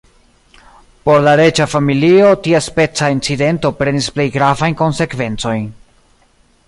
[1.09, 5.71] Por la reĝa familio, tiaspeca incidento prenis plej gravajn konsekvencojn.